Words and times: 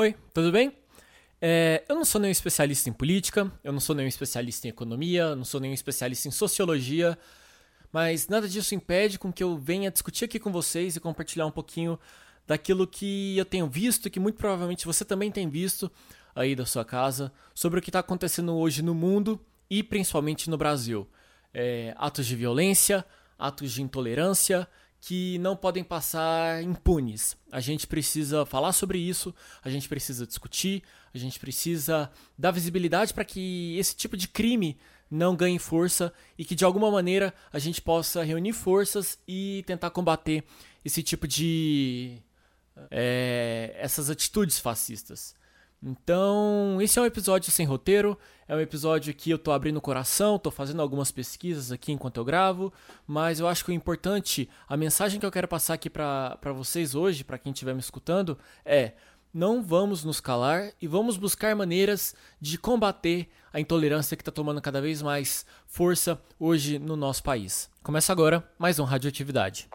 Oi, 0.00 0.14
tudo 0.32 0.52
bem? 0.52 0.72
É, 1.42 1.82
eu 1.88 1.96
não 1.96 2.04
sou 2.04 2.20
nenhum 2.20 2.30
especialista 2.30 2.88
em 2.88 2.92
política, 2.92 3.50
eu 3.64 3.72
não 3.72 3.80
sou 3.80 3.96
nenhum 3.96 4.06
especialista 4.06 4.68
em 4.68 4.70
economia, 4.70 5.34
não 5.34 5.44
sou 5.44 5.58
nenhum 5.60 5.74
especialista 5.74 6.28
em 6.28 6.30
sociologia, 6.30 7.18
mas 7.92 8.28
nada 8.28 8.48
disso 8.48 8.76
impede 8.76 9.18
com 9.18 9.32
que 9.32 9.42
eu 9.42 9.58
venha 9.58 9.90
discutir 9.90 10.26
aqui 10.26 10.38
com 10.38 10.52
vocês 10.52 10.94
e 10.94 11.00
compartilhar 11.00 11.46
um 11.46 11.50
pouquinho 11.50 11.98
daquilo 12.46 12.86
que 12.86 13.36
eu 13.36 13.44
tenho 13.44 13.66
visto 13.66 14.08
que 14.08 14.20
muito 14.20 14.36
provavelmente 14.36 14.86
você 14.86 15.04
também 15.04 15.32
tem 15.32 15.50
visto 15.50 15.90
aí 16.32 16.54
da 16.54 16.64
sua 16.64 16.84
casa 16.84 17.32
sobre 17.52 17.80
o 17.80 17.82
que 17.82 17.88
está 17.88 17.98
acontecendo 17.98 18.54
hoje 18.54 18.82
no 18.82 18.94
mundo 18.94 19.44
e 19.68 19.82
principalmente 19.82 20.48
no 20.48 20.56
Brasil. 20.56 21.08
É, 21.52 21.92
atos 21.98 22.24
de 22.24 22.36
violência, 22.36 23.04
atos 23.36 23.72
de 23.72 23.82
intolerância 23.82 24.68
que 25.00 25.38
não 25.38 25.56
podem 25.56 25.84
passar 25.84 26.62
impunes. 26.62 27.36
A 27.50 27.60
gente 27.60 27.86
precisa 27.86 28.44
falar 28.44 28.72
sobre 28.72 28.98
isso, 28.98 29.34
a 29.62 29.70
gente 29.70 29.88
precisa 29.88 30.26
discutir, 30.26 30.82
a 31.14 31.18
gente 31.18 31.38
precisa 31.38 32.10
dar 32.36 32.50
visibilidade 32.50 33.14
para 33.14 33.24
que 33.24 33.76
esse 33.78 33.94
tipo 33.94 34.16
de 34.16 34.28
crime 34.28 34.76
não 35.10 35.34
ganhe 35.34 35.58
força 35.58 36.12
e 36.36 36.44
que 36.44 36.54
de 36.54 36.64
alguma 36.64 36.90
maneira 36.90 37.32
a 37.52 37.58
gente 37.58 37.80
possa 37.80 38.22
reunir 38.22 38.52
forças 38.52 39.18
e 39.26 39.64
tentar 39.66 39.90
combater 39.90 40.44
esse 40.84 41.02
tipo 41.02 41.26
de. 41.26 42.18
É, 42.90 43.74
essas 43.78 44.10
atitudes 44.10 44.58
fascistas. 44.58 45.34
Então, 45.82 46.78
esse 46.80 46.98
é 46.98 47.02
um 47.02 47.06
episódio 47.06 47.52
sem 47.52 47.64
roteiro, 47.64 48.18
é 48.48 48.56
um 48.56 48.60
episódio 48.60 49.14
que 49.14 49.30
eu 49.30 49.38
tô 49.38 49.52
abrindo 49.52 49.76
o 49.76 49.80
coração, 49.80 50.38
tô 50.38 50.50
fazendo 50.50 50.82
algumas 50.82 51.12
pesquisas 51.12 51.70
aqui 51.70 51.92
enquanto 51.92 52.16
eu 52.16 52.24
gravo, 52.24 52.72
mas 53.06 53.38
eu 53.38 53.46
acho 53.46 53.64
que 53.64 53.70
o 53.70 53.74
importante, 53.74 54.48
a 54.68 54.76
mensagem 54.76 55.20
que 55.20 55.26
eu 55.26 55.30
quero 55.30 55.46
passar 55.46 55.74
aqui 55.74 55.88
para 55.88 56.52
vocês 56.52 56.96
hoje, 56.96 57.22
para 57.22 57.38
quem 57.38 57.52
estiver 57.52 57.74
me 57.74 57.80
escutando, 57.80 58.36
é: 58.64 58.94
não 59.32 59.62
vamos 59.62 60.02
nos 60.02 60.20
calar 60.20 60.72
e 60.82 60.88
vamos 60.88 61.16
buscar 61.16 61.54
maneiras 61.54 62.12
de 62.40 62.58
combater 62.58 63.28
a 63.52 63.60
intolerância 63.60 64.16
que 64.16 64.22
está 64.22 64.32
tomando 64.32 64.60
cada 64.60 64.80
vez 64.80 65.00
mais 65.00 65.46
força 65.64 66.20
hoje 66.40 66.78
no 66.78 66.96
nosso 66.96 67.22
país. 67.22 67.70
Começa 67.84 68.12
agora 68.12 68.46
mais 68.58 68.80
um 68.80 68.84
Radioatividade. 68.84 69.68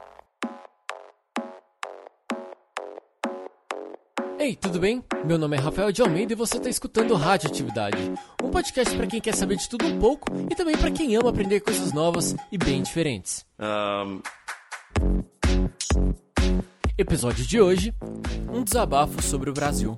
Ei, 4.44 4.58
tudo 4.58 4.78
bem? 4.78 5.02
Meu 5.26 5.38
nome 5.38 5.56
é 5.56 5.60
Rafael 5.62 5.90
de 5.90 6.02
Almeida 6.02 6.34
e 6.34 6.36
você 6.36 6.58
está 6.58 6.70
escutando 6.70 7.16
Radioatividade, 7.16 7.96
um 8.44 8.52
podcast 8.52 8.94
para 8.94 9.08
quem 9.08 9.22
quer 9.22 9.34
saber 9.34 9.56
de 9.56 9.70
tudo 9.70 9.86
um 9.86 9.98
pouco 9.98 10.28
e 10.52 10.54
também 10.54 10.78
para 10.78 10.92
quem 10.92 11.16
ama 11.16 11.30
aprender 11.30 11.62
coisas 11.62 11.94
novas 11.94 12.36
e 12.52 12.58
bem 12.58 12.84
diferentes. 12.84 13.46
Um... 13.58 14.22
Episódio 16.98 17.46
de 17.46 17.62
hoje: 17.62 17.96
um 18.52 18.62
desabafo 18.66 19.22
sobre 19.22 19.50
o 19.50 19.54
Brasil. 19.54 19.98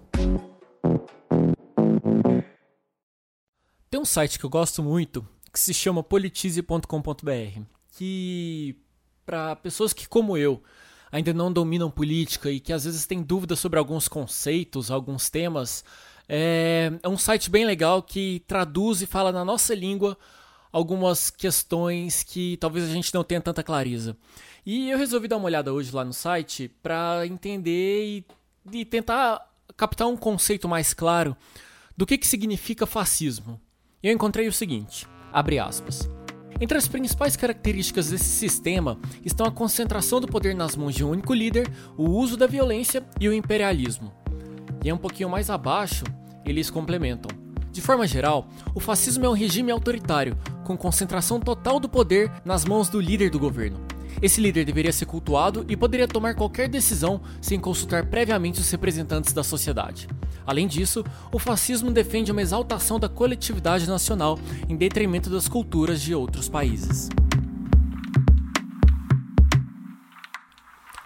Tem 3.89 3.99
um 3.99 4.05
site 4.05 4.37
que 4.37 4.45
eu 4.45 4.49
gosto 4.51 4.83
muito 4.83 5.27
que 5.51 5.59
se 5.59 5.73
chama 5.73 6.03
politize.com.br, 6.03 7.61
que 7.97 8.79
para 9.25 9.55
pessoas 9.55 9.91
que 9.91 10.07
como 10.07 10.37
eu 10.37 10.61
ainda 11.11 11.33
não 11.33 11.51
dominam 11.51 11.89
política 11.89 12.49
e 12.51 12.59
que 12.59 12.73
às 12.73 12.85
vezes 12.85 13.05
têm 13.05 13.21
dúvidas 13.21 13.59
sobre 13.59 13.79
alguns 13.79 14.07
conceitos, 14.07 14.91
alguns 14.91 15.29
temas, 15.29 15.83
é, 16.27 16.91
é 17.01 17.09
um 17.09 17.17
site 17.17 17.49
bem 17.49 17.65
legal 17.65 18.01
que 18.01 18.43
traduz 18.47 19.01
e 19.01 19.05
fala 19.05 19.31
na 19.31 19.45
nossa 19.45 19.73
língua 19.73 20.17
algumas 20.71 21.29
questões 21.29 22.23
que 22.23 22.57
talvez 22.57 22.83
a 22.85 22.91
gente 22.91 23.13
não 23.13 23.23
tenha 23.23 23.39
tanta 23.39 23.63
clareza. 23.63 24.17
E 24.65 24.89
eu 24.89 24.97
resolvi 24.97 25.27
dar 25.27 25.37
uma 25.37 25.45
olhada 25.45 25.71
hoje 25.71 25.93
lá 25.95 26.03
no 26.03 26.11
site 26.11 26.69
para 26.81 27.25
entender 27.25 28.03
e, 28.03 28.25
e, 28.79 28.83
tentar 28.83 29.47
captar 29.77 30.07
um 30.07 30.17
conceito 30.17 30.67
mais 30.67 30.93
claro 30.93 31.37
do 31.95 32.05
que, 32.05 32.17
que 32.17 32.27
significa 32.27 32.85
fascismo. 32.85 33.61
Eu 34.01 34.11
encontrei 34.11 34.47
o 34.47 34.53
seguinte: 34.53 35.07
abre 35.31 35.59
aspas. 35.59 36.09
Entre 36.59 36.77
as 36.77 36.87
principais 36.87 37.35
características 37.35 38.09
desse 38.09 38.23
sistema 38.23 38.97
estão 39.25 39.45
a 39.45 39.51
concentração 39.51 40.21
do 40.21 40.27
poder 40.27 40.55
nas 40.55 40.75
mãos 40.75 40.95
de 40.95 41.03
um 41.03 41.09
único 41.09 41.33
líder, 41.33 41.69
o 41.97 42.09
uso 42.09 42.37
da 42.37 42.47
violência 42.47 43.03
e 43.19 43.27
o 43.27 43.33
imperialismo. 43.33 44.13
E 44.83 44.91
um 44.91 44.97
pouquinho 44.97 45.29
mais 45.29 45.49
abaixo, 45.49 46.05
eles 46.45 46.69
complementam. 46.69 47.29
De 47.73 47.81
forma 47.81 48.07
geral, 48.07 48.47
o 48.73 48.79
fascismo 48.79 49.25
é 49.25 49.29
um 49.29 49.33
regime 49.33 49.69
autoritário, 49.69 50.37
com 50.63 50.77
concentração 50.77 51.41
total 51.41 51.77
do 51.77 51.89
poder 51.89 52.31
nas 52.45 52.63
mãos 52.63 52.87
do 52.87 53.01
líder 53.01 53.29
do 53.29 53.37
governo. 53.37 53.81
Esse 54.21 54.39
líder 54.39 54.63
deveria 54.63 54.93
ser 54.93 55.07
cultuado 55.07 55.65
e 55.67 55.75
poderia 55.75 56.07
tomar 56.07 56.35
qualquer 56.35 56.69
decisão 56.69 57.21
sem 57.41 57.59
consultar 57.59 58.05
previamente 58.05 58.61
os 58.61 58.71
representantes 58.71 59.33
da 59.33 59.43
sociedade. 59.43 60.07
Além 60.45 60.67
disso, 60.67 61.03
o 61.31 61.39
fascismo 61.39 61.91
defende 61.91 62.31
uma 62.31 62.41
exaltação 62.41 62.99
da 62.99 63.09
coletividade 63.09 63.87
nacional 63.87 64.39
em 64.69 64.75
detrimento 64.75 65.29
das 65.29 65.47
culturas 65.47 66.01
de 66.01 66.13
outros 66.13 66.47
países. 66.47 67.09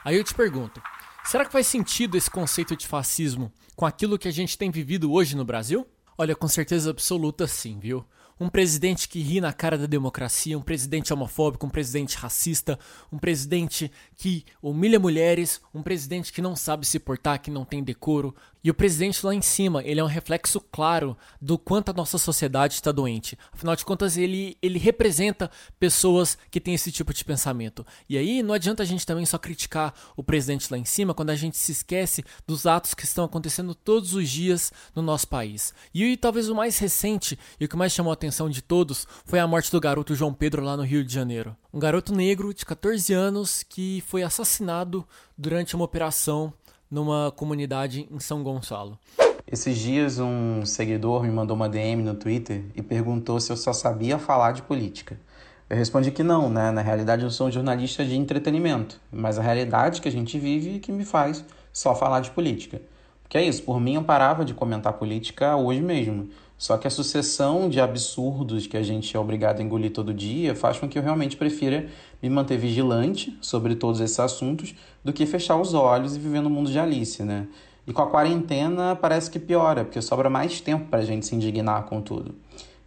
Aí 0.04 0.18
eu 0.18 0.24
te 0.24 0.34
pergunto: 0.34 0.82
será 1.24 1.46
que 1.46 1.52
faz 1.52 1.68
sentido 1.68 2.18
esse 2.18 2.30
conceito 2.30 2.76
de 2.76 2.88
fascismo 2.88 3.52
com 3.76 3.86
aquilo 3.86 4.20
que 4.20 4.28
a 4.28 4.32
gente 4.32 4.58
tem 4.58 4.70
vivido 4.70 5.12
hoje 5.12 5.36
no 5.36 5.46
Brasil? 5.46 5.88
Olha, 6.18 6.36
com 6.36 6.48
certeza 6.48 6.90
absoluta 6.90 7.48
sim, 7.48 7.80
viu? 7.80 8.06
um 8.40 8.48
presidente 8.48 9.10
que 9.10 9.20
ri 9.20 9.42
na 9.42 9.52
cara 9.52 9.78
da 9.78 9.86
democracia, 9.86 10.58
um 10.58 10.62
presidente 10.62 11.14
homofóbico, 11.14 11.66
um 11.66 11.70
presidente 11.70 12.16
racista, 12.16 12.80
um 13.12 13.18
presidente 13.18 13.92
que 14.16 14.46
humilha 14.62 15.00
mulheres, 15.00 15.62
um 15.74 15.84
presidente 15.84 16.32
que 16.32 16.42
não 16.42 16.56
sabe 16.56 16.86
se 16.86 17.00
portar, 17.00 17.42
que 17.42 17.52
não 17.52 17.66
tem 17.66 17.84
decoro. 17.84 18.34
E 18.64 18.70
o 18.70 18.74
presidente 18.74 19.26
lá 19.26 19.34
em 19.34 19.42
cima, 19.42 19.82
ele 19.84 20.00
é 20.00 20.04
um 20.04 20.08
reflexo 20.08 20.60
claro 20.60 21.18
do 21.42 21.58
quanto 21.58 21.90
a 21.90 21.94
nossa 21.94 22.18
sociedade 22.18 22.74
está 22.74 22.92
doente. 22.92 23.38
Afinal 23.54 23.76
de 23.76 23.86
contas, 23.86 24.18
ele, 24.18 24.58
ele 24.62 24.78
representa 24.78 25.50
pessoas 25.80 26.38
que 26.52 26.60
têm 26.60 26.74
esse 26.74 26.92
tipo 26.92 27.14
de 27.14 27.24
pensamento. 27.24 27.86
E 28.10 28.18
aí 28.18 28.44
não 28.44 28.54
adianta 28.54 28.84
a 28.84 28.86
gente 28.86 29.06
também 29.06 29.26
só 29.26 29.38
criticar 29.38 29.94
o 30.16 30.24
presidente 30.24 30.68
lá 30.70 30.78
em 30.78 30.84
cima 30.84 31.14
quando 31.14 31.30
a 31.30 31.36
gente 31.36 31.58
se 31.58 31.72
esquece 31.72 32.24
dos 32.46 32.66
atos 32.66 32.94
que 32.94 33.06
estão 33.06 33.24
acontecendo 33.24 33.74
todos 33.74 34.14
os 34.14 34.30
dias 34.30 34.74
no 34.94 35.02
nosso 35.02 35.28
país. 35.28 35.74
E 35.94 36.18
talvez 36.18 36.50
o 36.50 36.56
mais 36.56 36.78
recente 36.80 37.40
e 37.60 37.66
o 37.66 37.70
que 37.70 37.78
mais 37.78 37.94
chamou 37.94 38.12
a 38.12 38.14
atenção 38.14 38.50
de 38.50 38.62
todos 38.62 39.08
foi 39.26 39.40
a 39.40 39.48
morte 39.48 39.72
do 39.72 39.80
garoto 39.80 40.16
João 40.16 40.34
Pedro 40.34 40.64
lá 40.64 40.76
no 40.76 40.84
Rio 40.84 41.04
de 41.04 41.14
Janeiro. 41.14 41.56
Um 41.74 41.80
garoto 41.80 42.14
negro 42.14 42.54
de 42.54 42.66
14 42.66 43.14
anos 43.14 43.64
que 43.64 44.04
foi 44.08 44.24
assassinado 44.24 45.08
durante 45.38 45.76
uma 45.76 45.86
operação 45.86 46.54
numa 46.90 47.32
comunidade 47.36 48.08
em 48.12 48.20
São 48.20 48.44
Gonçalo. 48.44 48.98
Esses 49.52 49.78
dias 49.78 50.20
um 50.20 50.66
seguidor 50.66 51.24
me 51.24 51.32
mandou 51.32 51.56
uma 51.56 51.68
DM 51.68 52.04
no 52.04 52.14
Twitter 52.14 52.64
e 52.76 52.82
perguntou 52.82 53.40
se 53.40 53.52
eu 53.52 53.58
só 53.58 53.74
sabia 53.74 54.20
falar 54.20 54.52
de 54.52 54.62
política. 54.62 55.20
Eu 55.70 55.78
respondi 55.78 56.12
que 56.12 56.24
não, 56.24 56.50
né? 56.50 56.72
Na 56.72 56.82
realidade 56.82 57.24
eu 57.24 57.30
sou 57.30 57.48
um 57.48 57.52
jornalista 57.52 58.04
de 58.04 58.16
entretenimento, 58.16 59.00
mas 59.12 59.38
a 59.38 59.42
realidade 59.42 60.02
que 60.02 60.08
a 60.08 60.12
gente 60.12 60.38
vive 60.40 60.78
é 60.78 60.80
que 60.80 60.92
me 60.92 61.06
faz 61.06 61.46
só 61.72 61.94
falar 61.96 62.22
de 62.22 62.32
política. 62.32 62.82
Porque 63.22 63.38
é 63.38 63.44
isso, 63.44 63.62
por 63.62 63.80
mim 63.80 63.94
eu 63.94 64.04
parava 64.04 64.44
de 64.44 64.56
comentar 64.56 64.94
política 64.94 65.56
hoje 65.56 65.82
mesmo. 65.82 66.30
Só 66.60 66.78
que 66.78 66.86
a 66.86 66.92
sucessão 66.92 67.70
de 67.70 67.80
absurdos 67.80 68.68
que 68.68 68.76
a 68.76 68.84
gente 68.84 69.16
é 69.16 69.20
obrigado 69.20 69.62
a 69.62 69.64
engolir 69.64 69.92
todo 69.92 70.14
dia 70.14 70.54
faz 70.54 70.78
com 70.78 70.90
que 70.90 71.00
eu 71.00 71.02
realmente 71.02 71.38
prefira 71.38 71.88
me 72.22 72.30
manter 72.30 72.58
vigilante 72.58 73.36
sobre 73.40 73.76
todos 73.76 74.02
esses 74.02 74.20
assuntos 74.20 74.76
do 75.02 75.14
que 75.14 75.26
fechar 75.26 75.56
os 75.56 75.74
olhos 75.74 76.18
e 76.18 76.20
viver 76.20 76.42
no 76.42 76.50
mundo 76.50 76.70
de 76.70 76.78
Alice, 76.78 77.24
né? 77.24 77.48
E 77.88 77.94
com 77.94 78.02
a 78.02 78.08
quarentena 78.08 78.94
parece 78.94 79.32
que 79.32 79.40
piora, 79.40 79.86
porque 79.86 80.02
sobra 80.02 80.30
mais 80.30 80.60
tempo 80.60 80.90
para 80.90 81.00
a 81.00 81.06
gente 81.06 81.26
se 81.26 81.34
indignar 81.34 81.86
com 81.86 82.02
tudo. 82.02 82.36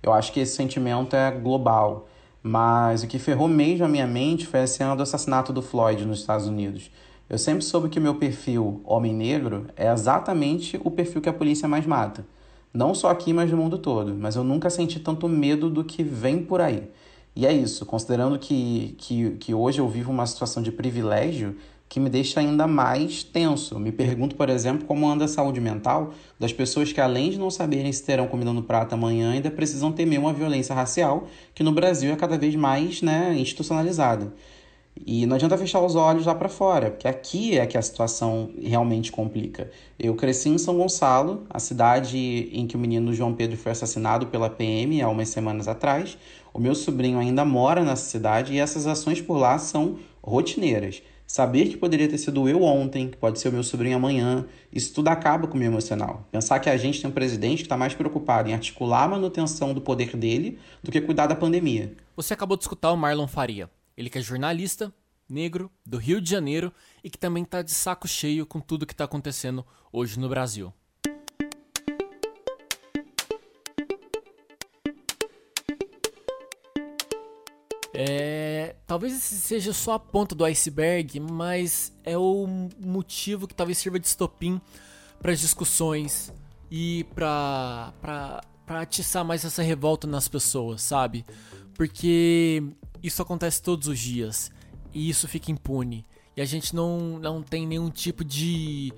Eu 0.03 0.13
acho 0.13 0.33
que 0.33 0.41
esse 0.41 0.55
sentimento 0.55 1.17
é 1.17 1.31
global, 1.31 2.07
mas 2.43 3.03
o 3.03 3.07
que 3.07 3.19
ferrou 3.19 3.49
mesmo 3.49 3.87
a 3.87 3.89
minha 3.89 4.07
mente 4.07 4.47
foi 4.47 4.61
a 4.61 4.67
cena 4.67 4.95
do 4.95 5.03
assassinato 5.03 5.51
do 5.51 5.63
Floyd 5.63 6.05
nos 6.05 6.21
Estados 6.21 6.47
Unidos. 6.47 6.91
Eu 7.27 7.39
sempre 7.39 7.65
soube 7.65 7.89
que 7.89 7.99
meu 7.99 8.17
perfil 8.17 8.83
homem 8.85 9.15
negro 9.15 9.69
é 9.75 9.91
exatamente 9.91 10.79
o 10.85 10.91
perfil 10.91 11.23
que 11.23 11.29
a 11.31 11.33
polícia 11.33 11.67
mais 11.67 11.87
mata. 11.87 12.23
Não 12.73 12.95
só 12.95 13.11
aqui, 13.11 13.33
mas 13.33 13.51
no 13.51 13.57
mundo 13.57 13.79
todo. 13.79 14.15
Mas 14.15 14.37
eu 14.37 14.45
nunca 14.45 14.71
senti 14.71 14.99
tanto 14.99 15.29
medo 15.29 15.69
do 15.69 15.85
que 15.85 16.03
vem 16.03 16.43
por 16.43 16.61
aí. 16.61 16.89
E 17.35 17.47
é 17.47 17.53
isso, 17.53 17.87
considerando 17.87 18.39
que, 18.39 18.95
que, 18.99 19.31
que 19.33 19.55
hoje 19.55 19.81
eu 19.81 19.89
vivo 19.89 20.11
uma 20.11 20.27
situação 20.27 20.63
de 20.63 20.71
privilégio 20.71 21.57
que 21.89 22.01
me 22.01 22.09
deixa 22.09 22.41
ainda 22.41 22.67
mais 22.67 23.23
tenso. 23.23 23.79
Me 23.79 23.93
pergunto, 23.93 24.35
por 24.35 24.49
exemplo, 24.49 24.87
como 24.87 25.07
anda 25.07 25.27
a 25.27 25.29
saúde 25.29 25.61
mental 25.61 26.15
das 26.39 26.51
pessoas 26.51 26.91
que, 26.91 27.01
além 27.01 27.31
de 27.31 27.39
não 27.39 27.51
saberem 27.51 27.93
se 27.93 28.03
terão 28.03 28.27
comida 28.27 28.51
no 28.51 28.63
prato 28.63 28.95
amanhã, 28.95 29.33
ainda 29.33 29.51
precisam 29.51 29.93
temer 29.93 30.19
uma 30.19 30.33
violência 30.33 30.75
racial 30.75 31.27
que 31.55 31.63
no 31.63 31.71
Brasil 31.71 32.11
é 32.11 32.17
cada 32.17 32.39
vez 32.39 32.55
mais 32.55 33.03
né, 33.03 33.35
institucionalizada. 33.39 34.33
E 34.95 35.27
não 35.27 35.37
adianta 35.37 35.57
fechar 35.57 35.81
os 35.81 35.95
olhos 35.95 36.27
lá 36.27 36.35
para 36.35 36.49
fora, 36.49 36.91
porque 36.91 37.09
aqui 37.09 37.59
é 37.59 37.67
que 37.67 37.79
a 37.79 37.83
situação 37.83 38.51
realmente 38.63 39.11
complica. 39.11 39.71
Eu 39.99 40.15
cresci 40.15 40.51
em 40.51 40.59
São 40.59 40.77
Gonçalo, 40.77 41.47
a 41.49 41.59
cidade 41.59 42.51
em 42.53 42.67
que 42.67 42.77
o 42.77 42.79
menino 42.79 43.15
João 43.15 43.35
Pedro 43.35 43.57
foi 43.57 43.73
assassinado 43.73 44.27
pela 44.27 44.51
PM 44.51 45.01
há 45.01 45.09
umas 45.09 45.29
semanas 45.29 45.67
atrás. 45.67 46.19
O 46.53 46.59
meu 46.59 46.75
sobrinho 46.75 47.19
ainda 47.19 47.45
mora 47.45 47.83
nessa 47.83 48.05
cidade 48.05 48.53
e 48.53 48.59
essas 48.59 48.87
ações 48.87 49.21
por 49.21 49.39
lá 49.39 49.59
são 49.59 49.97
rotineiras. 50.23 51.03
Saber 51.27 51.69
que 51.71 51.79
poderia 51.79 52.07
ter 52.07 52.19
sido 52.19 52.47
eu 52.47 52.63
ontem, 52.63 53.09
que 53.09 53.17
pode 53.17 53.41
ser 53.41 53.49
o 53.49 53.53
meu 53.53 53.63
sobrinho 53.63 53.97
amanhã, 53.97 54.45
isso 54.71 54.93
tudo 54.93 55.09
acaba 55.09 55.47
com 55.47 55.55
o 55.55 55.59
meu 55.59 55.69
emocional. 55.69 56.29
Pensar 56.31 56.61
que 56.61 56.69
a 56.69 56.77
gente 56.77 57.01
tem 57.01 57.09
um 57.09 57.15
presidente 57.15 57.59
que 57.59 57.63
está 57.63 57.77
mais 57.77 57.95
preocupado 57.95 58.51
em 58.51 58.53
articular 58.53 59.05
a 59.05 59.09
manutenção 59.09 59.73
do 59.73 59.81
poder 59.81 60.15
dele 60.15 60.59
do 60.83 60.93
que 60.93 61.01
cuidar 61.01 61.27
da 61.27 61.35
pandemia. 61.35 61.95
Você 62.15 62.35
acabou 62.35 62.59
de 62.59 62.65
escutar 62.65 62.93
o 62.93 62.97
Marlon 62.99 63.27
Faria. 63.27 63.71
Ele 63.97 64.09
que 64.11 64.19
é 64.19 64.23
jornalista, 64.23 64.93
negro, 65.29 65.71
do 65.85 65.99
Rio 65.99 66.21
de 66.21 66.31
Janeiro 66.31 66.73
e 67.03 67.11
que 67.11 67.19
também 67.19 67.43
está 67.43 67.63
de 67.63 67.71
saco 67.71 68.07
cheio 68.07 68.47
com 68.47 68.61
tudo 68.61 68.87
que 68.87 68.93
está 68.93 69.05
acontecendo 69.05 69.65
hoje 69.93 70.19
no 70.19 70.29
Brasil. 70.29 70.73
É, 77.95 78.75
talvez 78.87 79.13
esse 79.13 79.37
seja 79.37 79.73
só 79.73 79.95
a 79.95 79.99
ponta 79.99 80.35
do 80.35 80.45
iceberg, 80.45 81.21
mas 81.21 81.93
é 82.03 82.17
o 82.17 82.47
motivo 82.81 83.47
que 83.47 83.55
talvez 83.55 83.79
sirva 83.79 84.01
de 84.01 84.07
estopim 84.07 84.61
para 85.21 85.33
as 85.33 85.41
discussões 85.41 86.33
e 86.71 87.05
para 87.15 87.93
atiçar 88.67 89.25
mais 89.25 89.45
essa 89.45 89.63
revolta 89.63 90.07
nas 90.07 90.27
pessoas, 90.27 90.81
sabe? 90.83 91.25
Porque 91.75 92.63
isso 93.03 93.23
acontece 93.23 93.63
todos 93.63 93.89
os 93.89 93.99
dias. 93.99 94.51
E 94.95 95.09
isso 95.09 95.27
fica 95.27 95.51
impune. 95.51 96.07
E 96.37 96.41
a 96.41 96.45
gente 96.45 96.75
não, 96.75 97.19
não 97.19 97.43
tem 97.43 97.67
nenhum 97.67 97.91
tipo 97.91 98.25
de, 98.25 98.93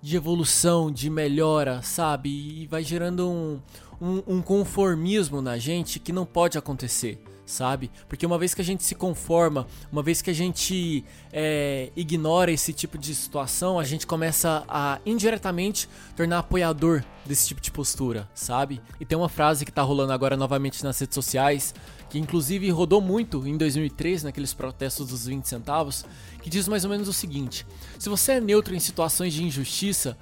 de 0.00 0.16
evolução, 0.16 0.90
de 0.90 1.10
melhora, 1.10 1.82
sabe? 1.82 2.28
E 2.30 2.66
vai 2.66 2.82
gerando 2.82 3.28
um, 3.28 3.60
um, 4.00 4.22
um 4.36 4.42
conformismo 4.42 5.40
na 5.40 5.58
gente 5.58 6.00
que 6.00 6.12
não 6.12 6.24
pode 6.24 6.56
acontecer 6.58 7.22
sabe? 7.44 7.90
Porque 8.08 8.24
uma 8.24 8.38
vez 8.38 8.54
que 8.54 8.60
a 8.60 8.64
gente 8.64 8.82
se 8.84 8.94
conforma, 8.94 9.66
uma 9.90 10.02
vez 10.02 10.22
que 10.22 10.30
a 10.30 10.34
gente 10.34 11.04
é, 11.32 11.90
ignora 11.96 12.50
esse 12.50 12.72
tipo 12.72 12.96
de 12.96 13.14
situação, 13.14 13.78
a 13.78 13.84
gente 13.84 14.06
começa 14.06 14.64
a 14.68 15.00
indiretamente 15.04 15.88
tornar 16.16 16.38
apoiador 16.38 17.04
desse 17.24 17.48
tipo 17.48 17.60
de 17.60 17.70
postura, 17.70 18.28
sabe? 18.34 18.80
E 19.00 19.04
tem 19.04 19.16
uma 19.16 19.28
frase 19.28 19.64
que 19.64 19.72
tá 19.72 19.82
rolando 19.82 20.12
agora 20.12 20.36
novamente 20.36 20.82
nas 20.84 20.98
redes 20.98 21.14
sociais, 21.14 21.74
que 22.08 22.18
inclusive 22.18 22.70
rodou 22.70 23.00
muito 23.00 23.46
em 23.46 23.56
2003, 23.56 24.24
naqueles 24.24 24.52
protestos 24.52 25.08
dos 25.08 25.26
20 25.26 25.44
centavos, 25.44 26.04
que 26.42 26.50
diz 26.50 26.68
mais 26.68 26.84
ou 26.84 26.90
menos 26.90 27.08
o 27.08 27.12
seguinte: 27.12 27.66
se 27.98 28.08
você 28.08 28.32
é 28.32 28.40
neutro 28.40 28.74
em 28.74 28.80
situações 28.80 29.32
de 29.32 29.44
injustiça, 29.44 30.16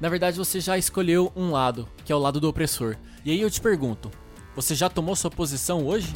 na 0.00 0.08
verdade 0.08 0.36
você 0.36 0.60
já 0.60 0.76
escolheu 0.76 1.32
um 1.36 1.50
lado, 1.50 1.88
que 2.04 2.12
é 2.12 2.16
o 2.16 2.18
lado 2.18 2.40
do 2.40 2.48
opressor. 2.48 2.96
E 3.24 3.30
aí 3.30 3.40
eu 3.40 3.50
te 3.50 3.60
pergunto, 3.60 4.10
você 4.54 4.74
já 4.74 4.88
tomou 4.88 5.14
sua 5.14 5.30
posição 5.30 5.86
hoje? 5.86 6.12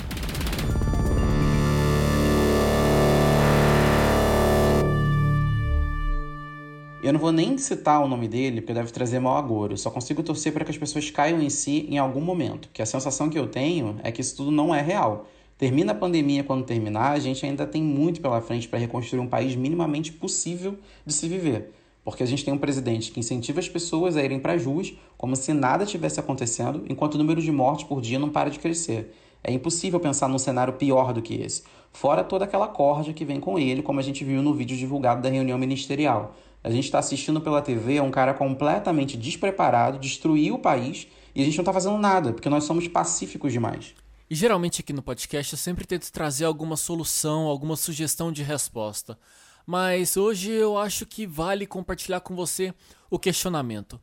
Eu 7.05 7.12
não 7.12 7.21
vou 7.21 7.31
nem 7.31 7.59
citar 7.59 8.03
o 8.03 8.09
nome 8.09 8.27
dele, 8.27 8.62
porque 8.62 8.73
deve 8.73 8.91
trazer 8.91 9.19
mau 9.19 9.37
agouro. 9.37 9.77
Só 9.77 9.91
consigo 9.91 10.23
torcer 10.23 10.55
para 10.55 10.65
que 10.65 10.71
as 10.71 10.79
pessoas 10.79 11.11
caiam 11.11 11.39
em 11.39 11.51
si 11.51 11.87
em 11.91 11.99
algum 11.99 12.23
momento. 12.23 12.71
Que 12.73 12.81
a 12.81 12.87
sensação 12.87 13.29
que 13.29 13.39
eu 13.39 13.47
tenho 13.47 14.01
é 14.03 14.11
que 14.11 14.23
isso 14.23 14.35
tudo 14.35 14.51
não 14.51 14.75
é 14.75 14.81
real. 14.81 15.29
Termina 15.59 15.93
a 15.93 15.95
pandemia 15.95 16.43
quando 16.43 16.65
terminar, 16.65 17.11
a 17.11 17.19
gente 17.19 17.45
ainda 17.45 17.67
tem 17.67 17.83
muito 17.83 18.23
pela 18.23 18.41
frente 18.41 18.67
para 18.67 18.79
reconstruir 18.79 19.21
um 19.21 19.27
país 19.27 19.55
minimamente 19.55 20.12
possível 20.12 20.79
de 21.05 21.12
se 21.12 21.29
viver. 21.29 21.75
Porque 22.03 22.23
a 22.23 22.27
gente 22.27 22.43
tem 22.43 22.55
um 22.55 22.59
presidente 22.59 23.12
que 23.12 23.21
incentiva 23.21 23.61
as 23.61 23.69
pessoas 23.69 24.17
a 24.17 24.25
irem 24.25 24.41
para 24.41 24.55
as 24.55 24.65
ruas 24.65 24.95
como 25.19 25.37
se 25.37 25.53
nada 25.53 25.85
tivesse 25.85 26.19
acontecendo, 26.19 26.87
enquanto 26.89 27.17
o 27.17 27.19
número 27.19 27.43
de 27.43 27.53
mortes 27.53 27.85
por 27.85 28.01
dia 28.01 28.19
não 28.19 28.31
para 28.31 28.49
de 28.49 28.59
crescer. 28.59 29.15
É 29.43 29.53
impossível 29.53 30.01
pensar 30.01 30.27
num 30.27 30.39
cenário 30.39 30.73
pior 30.73 31.12
do 31.12 31.21
que 31.21 31.35
esse. 31.35 31.65
Fora 31.93 32.25
toda 32.25 32.47
aquela 32.47 32.67
corja 32.67 33.12
que 33.12 33.27
vem 33.27 33.39
com 33.39 33.59
ele, 33.59 33.83
como 33.83 34.01
a 34.01 34.03
gente 34.03 34.25
viu 34.25 34.41
no 34.41 34.55
vídeo 34.55 34.75
divulgado 34.75 35.21
da 35.21 35.29
reunião 35.29 35.59
ministerial. 35.59 36.35
A 36.64 36.70
gente 36.70 36.84
está 36.84 36.99
assistindo 36.99 37.43
pela 37.43 37.61
TV 37.61 38.00
um 38.00 38.11
cara 38.11 38.32
completamente 38.32 39.19
despreparado, 39.19 39.99
destruir 39.99 40.50
o 40.50 40.58
país 40.58 41.06
e 41.34 41.43
a 41.43 41.44
gente 41.44 41.58
não 41.58 41.62
está 41.62 41.75
fazendo 41.75 41.99
nada, 41.99 42.32
porque 42.32 42.49
nós 42.49 42.64
somos 42.64 42.88
pacíficos 42.88 43.52
demais. 43.52 43.94
E 44.31 44.34
geralmente 44.34 44.81
aqui 44.81 44.90
no 44.90 45.02
podcast 45.02 45.52
eu 45.52 45.58
sempre 45.58 45.84
tento 45.84 46.11
trazer 46.11 46.46
alguma 46.46 46.78
solução, 46.78 47.43
alguma 47.43 47.76
sugestão 47.76 48.32
de 48.32 48.43
resposta. 48.43 49.19
Mas 49.66 50.16
hoje 50.16 50.50
eu 50.52 50.78
acho 50.78 51.05
que 51.05 51.26
vale 51.26 51.66
compartilhar 51.66 52.20
com 52.20 52.34
você 52.34 52.72
o 53.10 53.19
questionamento. 53.19 54.00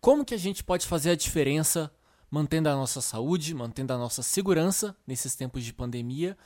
Como 0.00 0.24
que 0.24 0.32
a 0.34 0.38
gente 0.38 0.64
pode 0.64 0.86
fazer 0.86 1.10
a 1.10 1.14
diferença 1.14 1.92
mantendo 2.30 2.70
a 2.70 2.74
nossa 2.74 3.02
saúde, 3.02 3.54
mantendo 3.54 3.92
a 3.92 3.98
nossa 3.98 4.22
segurança 4.22 4.96
nesses 5.06 5.34
tempos 5.34 5.62
de 5.62 5.74
pandemia, 5.74 6.38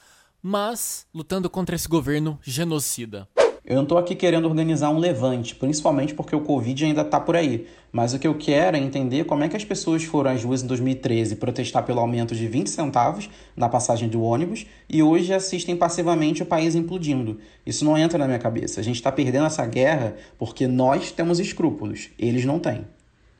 mas 0.42 1.06
lutando 1.14 1.48
contra 1.48 1.76
esse 1.76 1.86
governo 1.86 2.36
genocida? 2.42 3.28
Eu 3.64 3.76
não 3.76 3.84
estou 3.84 3.96
aqui 3.96 4.16
querendo 4.16 4.48
organizar 4.48 4.90
um 4.90 4.98
levante, 4.98 5.54
principalmente 5.54 6.14
porque 6.14 6.34
o 6.34 6.40
Covid 6.40 6.84
ainda 6.84 7.02
está 7.02 7.20
por 7.20 7.36
aí. 7.36 7.68
Mas 7.92 8.12
o 8.12 8.18
que 8.18 8.26
eu 8.26 8.34
quero 8.34 8.76
é 8.76 8.80
entender 8.80 9.24
como 9.24 9.44
é 9.44 9.48
que 9.48 9.56
as 9.56 9.64
pessoas 9.64 10.02
foram 10.02 10.32
às 10.32 10.42
ruas 10.42 10.64
em 10.64 10.66
2013 10.66 11.36
protestar 11.36 11.84
pelo 11.84 12.00
aumento 12.00 12.34
de 12.34 12.48
20 12.48 12.68
centavos 12.68 13.30
na 13.56 13.68
passagem 13.68 14.08
do 14.08 14.20
ônibus 14.20 14.66
e 14.88 15.00
hoje 15.00 15.32
assistem 15.32 15.76
passivamente 15.76 16.42
o 16.42 16.46
país 16.46 16.74
implodindo. 16.74 17.38
Isso 17.64 17.84
não 17.84 17.96
entra 17.96 18.18
na 18.18 18.26
minha 18.26 18.38
cabeça. 18.40 18.80
A 18.80 18.82
gente 18.82 18.96
está 18.96 19.12
perdendo 19.12 19.46
essa 19.46 19.64
guerra 19.64 20.16
porque 20.36 20.66
nós 20.66 21.12
temos 21.12 21.38
escrúpulos, 21.38 22.10
eles 22.18 22.44
não 22.44 22.58
têm. 22.58 22.84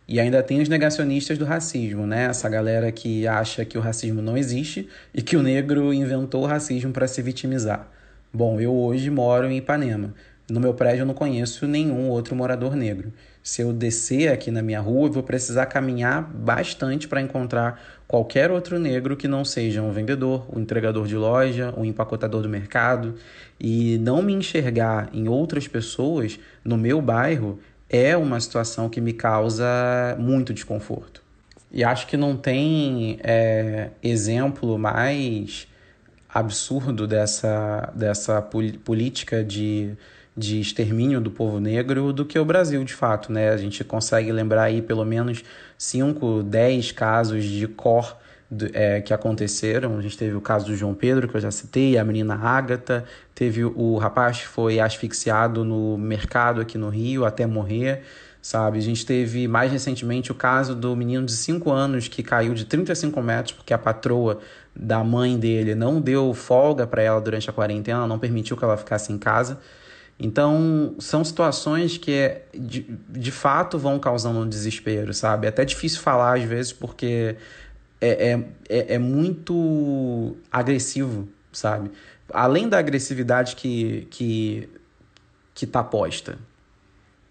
E 0.07 0.21
ainda 0.21 0.41
tem 0.41 0.61
os 0.61 0.69
negacionistas 0.69 1.37
do 1.37 1.45
racismo, 1.45 2.07
né? 2.07 2.27
Essa 2.27 2.49
galera 2.49 2.93
que 2.93 3.27
acha 3.27 3.65
que 3.65 3.77
o 3.77 3.81
racismo 3.81 4.23
não 4.23 4.37
existe 4.37 4.89
e 5.13 5.21
que 5.21 5.37
o 5.37 5.43
negro 5.43 5.93
inventou 5.93 6.45
o 6.45 6.47
racismo 6.47 6.93
para 6.93 7.09
se 7.09 7.21
vitimizar. 7.23 7.91
Bom, 8.35 8.59
eu 8.59 8.75
hoje 8.75 9.11
moro 9.11 9.47
em 9.47 9.59
Ipanema. 9.59 10.15
No 10.51 10.59
meu 10.59 10.73
prédio 10.73 11.03
eu 11.03 11.07
não 11.07 11.13
conheço 11.13 11.67
nenhum 11.67 12.09
outro 12.09 12.35
morador 12.35 12.75
negro. 12.75 13.13
Se 13.43 13.61
eu 13.61 13.75
descer 13.75 14.33
aqui 14.33 14.51
na 14.51 14.63
minha 14.63 14.81
rua, 14.81 15.09
eu 15.09 15.13
vou 15.13 15.23
precisar 15.23 15.67
caminhar 15.67 16.23
bastante 16.23 17.07
para 17.07 17.21
encontrar 17.21 17.79
qualquer 18.09 18.51
outro 18.51 18.79
negro 18.79 19.19
que 19.19 19.29
não 19.29 19.45
seja 19.45 19.83
um 19.83 19.93
vendedor, 19.93 20.47
um 20.51 20.61
entregador 20.61 21.07
de 21.07 21.15
loja, 21.15 21.75
um 21.77 21.85
empacotador 21.85 22.41
do 22.41 22.49
mercado. 22.49 23.17
E 23.61 23.99
não 23.99 24.23
me 24.23 24.33
enxergar 24.33 25.11
em 25.13 25.29
outras 25.29 25.69
pessoas 25.69 26.41
no 26.65 26.79
meu 26.79 27.03
bairro 27.03 27.59
é 27.91 28.17
uma 28.17 28.41
situação 28.41 28.89
que 28.89 29.01
me 29.03 29.13
causa 29.13 30.17
muito 30.19 30.55
desconforto. 30.55 31.23
E 31.71 31.85
acho 31.85 32.07
que 32.07 32.17
não 32.17 32.35
tem 32.35 33.19
é, 33.23 33.91
exemplo 34.03 34.79
mais 34.79 35.71
absurdo 36.33 37.07
dessa, 37.07 37.93
dessa 37.95 38.41
política 38.41 39.45
de, 39.45 39.95
de 40.37 40.61
extermínio 40.61 41.21
do 41.21 41.31
povo 41.31 41.61
negro 41.61 42.13
do 42.13 42.25
que 42.25 42.39
o 42.39 42.45
Brasil, 42.45 42.83
de 42.85 42.95
fato. 42.95 43.31
Né? 43.33 43.51
A 43.51 43.57
gente 43.57 43.85
consegue 43.85 44.33
lembrar 44.33 44.65
aí 44.65 44.81
pelo 44.81 45.05
menos 45.05 45.45
5, 45.77 46.43
10 46.45 46.93
casos 46.93 47.45
de 47.45 47.67
cor 47.69 48.17
é, 48.73 49.01
que 49.01 49.13
aconteceram. 49.13 49.99
A 49.99 50.01
gente 50.01 50.17
teve 50.17 50.35
o 50.35 50.41
caso 50.41 50.67
do 50.67 50.77
João 50.77 50.95
Pedro, 50.95 51.29
que 51.29 51.37
eu 51.37 51.41
já 51.41 51.51
citei, 51.51 51.99
a 51.99 52.05
menina 52.05 52.35
Ágata, 52.35 53.05
teve 53.35 53.65
o 53.65 53.97
rapaz 53.99 54.41
que 54.41 54.49
foi 54.49 54.81
asfixiado 54.81 55.65
no 55.65 55.99
mercado 55.99 56.61
aqui 56.61 56.79
no 56.79 56.89
Rio 56.89 57.25
até 57.25 57.47
morrer 57.47 58.03
sabe? 58.43 58.79
A 58.79 58.83
gente 58.83 59.07
teve 59.07 59.47
mais 59.47 59.71
recentemente 59.71 60.33
o 60.33 60.35
caso 60.35 60.75
do 60.75 60.97
menino 60.97 61.25
de 61.25 61.33
5 61.33 61.71
anos 61.71 62.09
que 62.09 62.25
caiu 62.25 62.53
de 62.53 62.65
35 62.65 63.23
metros 63.23 63.53
porque 63.53 63.73
a 63.73 63.79
patroa 63.79 64.41
da 64.75 65.05
mãe 65.05 65.39
dele 65.39 65.77
não 65.77 66.01
deu 66.01 66.35
folga 66.35 66.85
para 66.85 67.01
ela 67.03 67.21
durante 67.21 67.49
a 67.49 67.53
quarentena, 67.53 68.05
não 68.07 68.19
permitiu 68.19 68.57
que 68.57 68.65
ela 68.65 68.77
ficasse 68.77 69.13
em 69.13 69.19
casa. 69.19 69.61
Então, 70.19 70.95
são 70.99 71.25
situações 71.25 71.97
que 71.97 72.43
de, 72.53 72.87
de 73.09 73.31
fato 73.31 73.79
vão 73.79 73.99
causando 73.99 74.41
um 74.41 74.49
desespero, 74.49 75.15
sabe? 75.15 75.47
É 75.47 75.49
até 75.49 75.65
difícil 75.65 76.01
falar 76.01 76.39
às 76.39 76.45
vezes 76.45 76.73
porque 76.73 77.37
é, 78.01 78.31
é, 78.31 78.45
é, 78.69 78.95
é 78.95 78.99
muito 78.99 80.37
agressivo, 80.51 81.29
sabe? 81.53 81.93
Além 82.33 82.69
da 82.69 82.79
agressividade 82.79 83.55
que, 83.57 84.07
que, 84.11 84.69
que 85.55 85.67
tá 85.67 85.83
posta, 85.85 86.39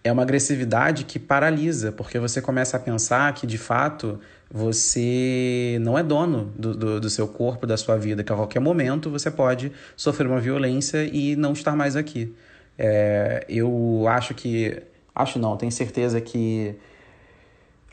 é 0.03 0.11
uma 0.11 0.23
agressividade 0.23 1.05
que 1.05 1.19
paralisa, 1.19 1.91
porque 1.91 2.17
você 2.17 2.41
começa 2.41 2.77
a 2.77 2.79
pensar 2.79 3.33
que 3.33 3.45
de 3.45 3.57
fato 3.57 4.19
você 4.49 5.77
não 5.81 5.97
é 5.97 6.03
dono 6.03 6.51
do, 6.57 6.75
do, 6.75 6.99
do, 6.99 7.09
seu 7.09 7.27
corpo, 7.27 7.65
da 7.67 7.77
sua 7.77 7.97
vida, 7.97 8.23
que 8.23 8.33
a 8.33 8.35
qualquer 8.35 8.59
momento 8.59 9.09
você 9.09 9.29
pode 9.29 9.71
sofrer 9.95 10.27
uma 10.27 10.39
violência 10.39 11.03
e 11.05 11.35
não 11.35 11.53
estar 11.53 11.75
mais 11.75 11.95
aqui. 11.95 12.33
É, 12.77 13.45
eu 13.47 14.05
acho 14.07 14.33
que. 14.33 14.81
Acho 15.13 15.37
não, 15.37 15.55
tenho 15.57 15.71
certeza 15.71 16.19
que 16.19 16.75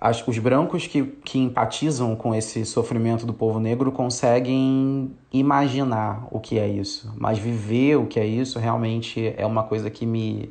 as, 0.00 0.26
os 0.26 0.38
brancos 0.38 0.86
que, 0.86 1.02
que 1.24 1.38
empatizam 1.38 2.14
com 2.14 2.34
esse 2.34 2.64
sofrimento 2.64 3.26
do 3.26 3.34
povo 3.34 3.58
negro 3.58 3.90
conseguem 3.90 5.12
imaginar 5.32 6.26
o 6.30 6.38
que 6.38 6.58
é 6.58 6.68
isso, 6.68 7.12
mas 7.16 7.38
viver 7.38 7.96
o 7.96 8.06
que 8.06 8.20
é 8.20 8.26
isso 8.26 8.58
realmente 8.58 9.34
é 9.36 9.44
uma 9.44 9.64
coisa 9.64 9.90
que 9.90 10.06
me 10.06 10.50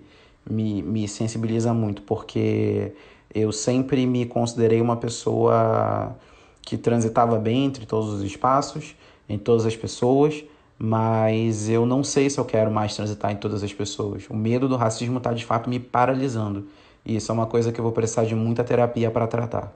me, 0.49 0.81
me 0.81 1.07
sensibiliza 1.07 1.73
muito, 1.73 2.01
porque 2.01 2.93
eu 3.33 3.51
sempre 3.51 4.05
me 4.05 4.25
considerei 4.25 4.81
uma 4.81 4.97
pessoa 4.97 6.15
que 6.61 6.77
transitava 6.77 7.37
bem 7.37 7.65
entre 7.65 7.85
todos 7.85 8.09
os 8.09 8.23
espaços, 8.23 8.95
em 9.29 9.37
todas 9.37 9.65
as 9.65 9.75
pessoas, 9.75 10.43
mas 10.77 11.69
eu 11.69 11.85
não 11.85 12.03
sei 12.03 12.29
se 12.29 12.39
eu 12.39 12.45
quero 12.45 12.69
mais 12.71 12.95
transitar 12.95 13.31
em 13.31 13.35
todas 13.35 13.63
as 13.63 13.73
pessoas. 13.73 14.25
O 14.29 14.35
medo 14.35 14.67
do 14.67 14.75
racismo 14.75 15.17
está 15.17 15.33
de 15.33 15.45
fato 15.45 15.69
me 15.69 15.79
paralisando. 15.79 16.67
E 17.05 17.15
isso 17.15 17.31
é 17.31 17.33
uma 17.33 17.45
coisa 17.45 17.71
que 17.71 17.79
eu 17.79 17.83
vou 17.83 17.93
precisar 17.93 18.25
de 18.25 18.35
muita 18.35 18.63
terapia 18.63 19.09
para 19.09 19.27
tratar. 19.27 19.73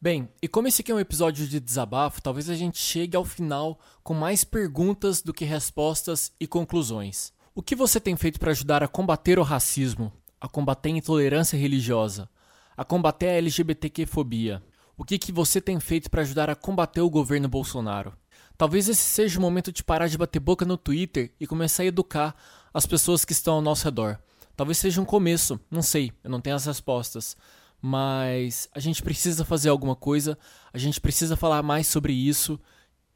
Bem, 0.00 0.28
e 0.40 0.48
como 0.48 0.68
esse 0.68 0.80
aqui 0.80 0.92
é 0.92 0.94
um 0.94 1.00
episódio 1.00 1.46
de 1.46 1.60
desabafo, 1.60 2.22
talvez 2.22 2.48
a 2.48 2.54
gente 2.54 2.78
chegue 2.78 3.16
ao 3.16 3.24
final 3.24 3.78
com 4.02 4.14
mais 4.14 4.44
perguntas 4.44 5.20
do 5.20 5.32
que 5.32 5.44
respostas 5.44 6.32
e 6.40 6.46
conclusões. 6.46 7.32
O 7.60 7.62
que 7.62 7.76
você 7.76 8.00
tem 8.00 8.16
feito 8.16 8.40
para 8.40 8.52
ajudar 8.52 8.82
a 8.82 8.88
combater 8.88 9.38
o 9.38 9.42
racismo, 9.42 10.10
a 10.40 10.48
combater 10.48 10.88
a 10.88 10.92
intolerância 10.92 11.58
religiosa, 11.58 12.26
a 12.74 12.86
combater 12.86 13.26
a 13.28 13.32
LGBTQ-fobia? 13.32 14.62
O 14.96 15.04
que, 15.04 15.18
que 15.18 15.30
você 15.30 15.60
tem 15.60 15.78
feito 15.78 16.10
para 16.10 16.22
ajudar 16.22 16.48
a 16.48 16.54
combater 16.54 17.02
o 17.02 17.10
governo 17.10 17.50
Bolsonaro? 17.50 18.14
Talvez 18.56 18.88
esse 18.88 19.02
seja 19.02 19.38
o 19.38 19.42
momento 19.42 19.70
de 19.70 19.84
parar 19.84 20.08
de 20.08 20.16
bater 20.16 20.40
boca 20.40 20.64
no 20.64 20.78
Twitter 20.78 21.34
e 21.38 21.46
começar 21.46 21.82
a 21.82 21.86
educar 21.86 22.34
as 22.72 22.86
pessoas 22.86 23.26
que 23.26 23.32
estão 23.32 23.56
ao 23.56 23.60
nosso 23.60 23.84
redor. 23.84 24.18
Talvez 24.56 24.78
seja 24.78 24.98
um 24.98 25.04
começo, 25.04 25.60
não 25.70 25.82
sei, 25.82 26.14
eu 26.24 26.30
não 26.30 26.40
tenho 26.40 26.56
as 26.56 26.64
respostas 26.64 27.36
mas 27.82 28.68
a 28.74 28.80
gente 28.80 29.02
precisa 29.02 29.42
fazer 29.42 29.70
alguma 29.70 29.96
coisa, 29.96 30.38
a 30.70 30.76
gente 30.76 30.98
precisa 30.98 31.34
falar 31.34 31.62
mais 31.62 31.86
sobre 31.86 32.12
isso 32.12 32.60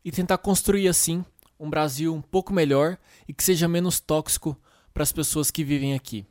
e 0.04 0.10
tentar 0.10 0.38
construir 0.38 0.88
assim 0.88 1.24
um 1.64 1.70
Brasil 1.70 2.14
um 2.14 2.20
pouco 2.20 2.52
melhor 2.52 2.98
e 3.26 3.32
que 3.32 3.42
seja 3.42 3.66
menos 3.66 3.98
tóxico 3.98 4.56
para 4.92 5.02
as 5.02 5.10
pessoas 5.10 5.50
que 5.50 5.64
vivem 5.64 5.94
aqui. 5.94 6.26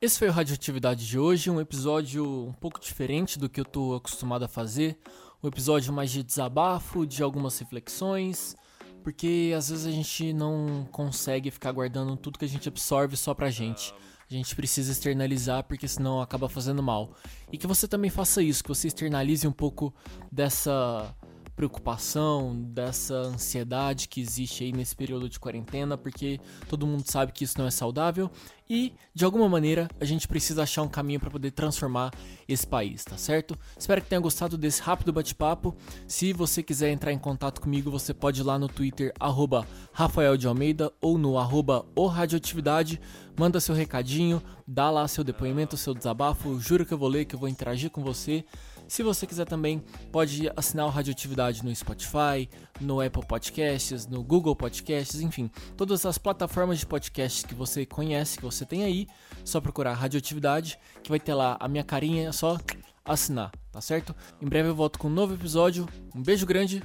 Esse 0.00 0.18
foi 0.18 0.28
o 0.28 0.32
Radioatividade 0.32 1.06
de 1.06 1.18
hoje, 1.18 1.50
um 1.50 1.60
episódio 1.60 2.24
um 2.24 2.52
pouco 2.52 2.80
diferente 2.80 3.38
do 3.38 3.48
que 3.48 3.58
eu 3.58 3.64
estou 3.64 3.96
acostumado 3.96 4.44
a 4.44 4.48
fazer, 4.48 4.96
um 5.42 5.48
episódio 5.48 5.92
mais 5.92 6.10
de 6.12 6.22
desabafo, 6.22 7.04
de 7.04 7.22
algumas 7.22 7.58
reflexões, 7.58 8.54
porque 9.02 9.52
às 9.56 9.70
vezes 9.70 9.86
a 9.86 9.90
gente 9.90 10.32
não 10.32 10.86
consegue 10.92 11.50
ficar 11.50 11.72
guardando 11.72 12.16
tudo 12.16 12.38
que 12.38 12.44
a 12.44 12.48
gente 12.48 12.68
absorve 12.68 13.16
só 13.16 13.34
pra 13.34 13.50
gente 13.50 13.92
a 14.28 14.34
gente 14.34 14.56
precisa 14.56 14.90
externalizar 14.90 15.62
porque 15.64 15.86
senão 15.86 16.20
acaba 16.20 16.48
fazendo 16.48 16.82
mal. 16.82 17.12
E 17.52 17.56
que 17.56 17.66
você 17.66 17.86
também 17.86 18.10
faça 18.10 18.42
isso, 18.42 18.62
que 18.62 18.68
você 18.68 18.88
externalize 18.88 19.46
um 19.46 19.52
pouco 19.52 19.94
dessa 20.32 21.14
preocupação, 21.56 22.54
dessa 22.68 23.14
ansiedade 23.14 24.08
que 24.08 24.20
existe 24.20 24.62
aí 24.62 24.72
nesse 24.72 24.94
período 24.94 25.28
de 25.28 25.40
quarentena, 25.40 25.96
porque 25.96 26.38
todo 26.68 26.86
mundo 26.86 27.04
sabe 27.06 27.32
que 27.32 27.44
isso 27.44 27.58
não 27.58 27.66
é 27.66 27.70
saudável 27.70 28.30
e 28.68 28.92
de 29.14 29.24
alguma 29.24 29.48
maneira 29.48 29.88
a 30.00 30.04
gente 30.04 30.26
precisa 30.26 30.64
achar 30.64 30.82
um 30.82 30.88
caminho 30.88 31.20
para 31.20 31.30
poder 31.30 31.52
transformar 31.52 32.12
esse 32.48 32.66
país, 32.66 33.04
tá 33.04 33.16
certo? 33.16 33.56
Espero 33.78 34.02
que 34.02 34.08
tenha 34.08 34.20
gostado 34.20 34.58
desse 34.58 34.82
rápido 34.82 35.12
bate-papo. 35.12 35.74
Se 36.06 36.32
você 36.32 36.62
quiser 36.62 36.90
entrar 36.90 37.12
em 37.12 37.18
contato 37.18 37.60
comigo, 37.60 37.90
você 37.90 38.12
pode 38.12 38.40
ir 38.40 38.44
lá 38.44 38.58
no 38.58 38.68
Twitter 38.68 39.12
arroba 39.18 39.66
Rafael 39.92 40.36
de 40.36 40.46
Almeida 40.46 40.92
ou 41.00 41.16
no 41.16 41.38
arroba 41.38 41.86
o 41.94 42.06
Radioatividade. 42.06 43.00
Manda 43.38 43.60
seu 43.60 43.74
recadinho, 43.74 44.42
dá 44.66 44.90
lá 44.90 45.06
seu 45.06 45.22
depoimento, 45.22 45.76
seu 45.76 45.94
desabafo. 45.94 46.58
Juro 46.58 46.84
que 46.84 46.92
eu 46.92 46.98
vou 46.98 47.08
ler, 47.08 47.24
que 47.24 47.34
eu 47.34 47.38
vou 47.38 47.48
interagir 47.48 47.90
com 47.90 48.02
você. 48.02 48.44
Se 48.88 49.02
você 49.02 49.26
quiser 49.26 49.46
também, 49.46 49.82
pode 50.12 50.50
assinar 50.56 50.86
o 50.86 50.90
Radioatividade 50.90 51.64
no 51.64 51.74
Spotify, 51.74 52.48
no 52.80 53.00
Apple 53.00 53.26
Podcasts, 53.26 54.06
no 54.06 54.22
Google 54.22 54.54
Podcasts, 54.54 55.20
enfim, 55.20 55.50
todas 55.76 56.06
as 56.06 56.18
plataformas 56.18 56.78
de 56.78 56.86
podcasts 56.86 57.42
que 57.42 57.54
você 57.54 57.84
conhece, 57.84 58.38
que 58.38 58.44
você 58.44 58.64
tem 58.64 58.84
aí, 58.84 59.06
só 59.44 59.60
procurar 59.60 59.94
Radioatividade, 59.94 60.78
que 61.02 61.10
vai 61.10 61.18
ter 61.18 61.34
lá 61.34 61.56
a 61.58 61.68
minha 61.68 61.84
carinha, 61.84 62.28
é 62.28 62.32
só 62.32 62.58
assinar, 63.04 63.52
tá 63.72 63.80
certo? 63.80 64.14
Em 64.40 64.46
breve 64.46 64.68
eu 64.68 64.74
volto 64.74 64.98
com 64.98 65.08
um 65.08 65.12
novo 65.12 65.34
episódio. 65.34 65.88
Um 66.14 66.22
beijo 66.22 66.44
grande 66.44 66.82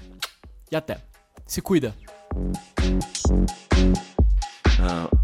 e 0.72 0.76
até. 0.76 1.02
Se 1.46 1.62
cuida. 1.62 1.96
Uh. 4.80 5.21